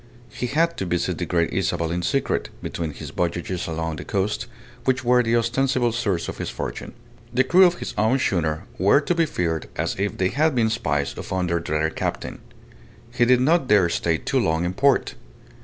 [0.31, 4.47] He had to visit the Great Isabel in secret, between his voyages along the coast,
[4.83, 6.93] which were the ostensible source of his fortune.
[7.31, 10.71] The crew of his own schooner were to be feared as if they had been
[10.71, 12.39] spies upon their dreaded captain.
[13.13, 15.13] He did not dare stay too long in port.